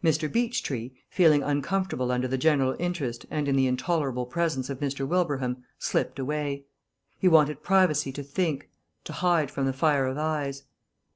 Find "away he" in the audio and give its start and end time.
6.20-7.26